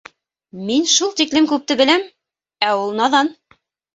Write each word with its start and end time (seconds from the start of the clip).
Мин 0.69 0.87
шул 0.93 1.11
тиклем 1.19 1.49
күпте 1.51 1.77
беләм, 1.83 2.07
ә 2.69 2.71
ул 2.79 2.97
наҙан! 3.01 3.33